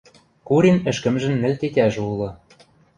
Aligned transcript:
Курин 0.47 0.77
ӹшкӹмжӹн 0.91 1.33
нӹл 1.41 1.53
тетяжӹ 1.59 2.01
улы. 2.11 2.29